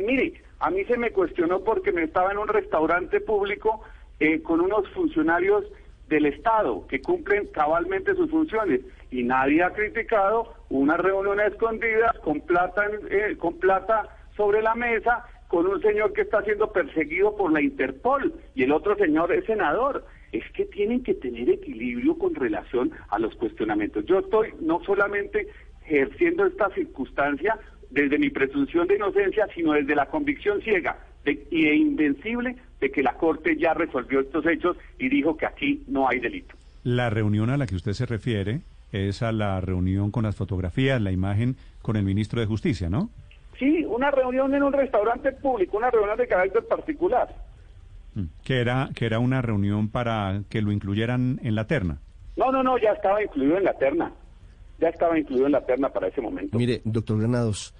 [0.00, 3.82] Mire, a mí se me cuestionó porque me estaba en un restaurante público
[4.20, 5.64] eh, con unos funcionarios
[6.08, 8.80] del Estado que cumplen cabalmente sus funciones
[9.10, 15.24] y nadie ha criticado una reunión escondida con plata, eh, con plata sobre la mesa
[15.48, 19.44] con un señor que está siendo perseguido por la Interpol y el otro señor es
[19.44, 20.04] senador.
[20.32, 24.04] Es que tienen que tener equilibrio con relación a los cuestionamientos.
[24.06, 25.46] Yo estoy no solamente
[25.86, 27.56] ejerciendo esta circunstancia
[27.94, 32.90] desde mi presunción de inocencia, sino desde la convicción ciega de, y e invencible de
[32.90, 36.54] que la Corte ya resolvió estos hechos y dijo que aquí no hay delito.
[36.82, 38.60] La reunión a la que usted se refiere
[38.92, 43.10] es a la reunión con las fotografías, la imagen con el ministro de Justicia, ¿no?
[43.58, 47.28] Sí, una reunión en un restaurante público, una reunión de carácter particular.
[48.14, 51.98] Mm, Que era, que era una reunión para que lo incluyeran en la terna.
[52.36, 54.12] No, no, no, ya estaba incluido en la terna.
[54.78, 56.58] Ya estaba incluido en la terna para ese momento.
[56.58, 57.74] Mire, doctor Granados,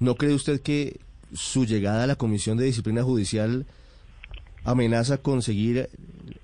[0.00, 1.00] ¿no cree usted que
[1.32, 3.66] su llegada a la Comisión de Disciplina Judicial
[4.64, 5.88] amenaza conseguir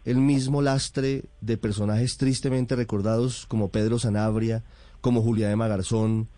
[0.04, 4.64] el mismo lastre de personajes tristemente recordados como Pedro Sanabria,
[5.00, 6.28] como Julián de Magarzón,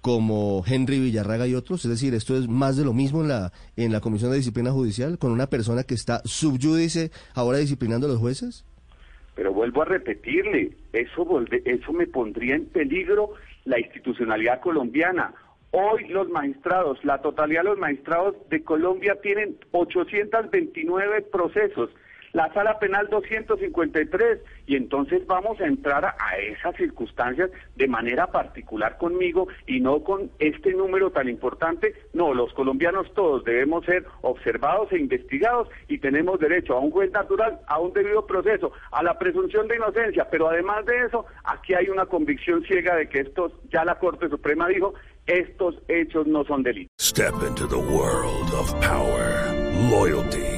[0.00, 1.84] como Henry Villarraga y otros?
[1.84, 4.70] Es decir, esto es más de lo mismo en la, en la Comisión de Disciplina
[4.70, 8.64] Judicial, con una persona que está subyúdice ahora disciplinando a los jueces.
[9.38, 13.34] Pero vuelvo a repetirle, eso, volve- eso me pondría en peligro
[13.66, 15.32] la institucionalidad colombiana.
[15.70, 21.88] Hoy los magistrados, la totalidad de los magistrados de Colombia tienen 829 procesos,
[22.32, 28.98] la sala penal 253, y entonces vamos a entrar a, esas circunstancias de manera particular
[28.98, 31.94] conmigo y no con este número tan importante.
[32.12, 37.10] No, los colombianos todos debemos ser observados e investigados y tenemos derecho a un juez
[37.12, 41.74] natural, a un debido proceso, a la presunción de inocencia, pero además de eso, aquí
[41.74, 44.94] hay una convicción ciega de que estos, ya la Corte Suprema dijo,
[45.28, 46.90] estos hechos no son delitos.
[46.98, 49.52] Step into the world of power,
[49.90, 50.57] loyalty,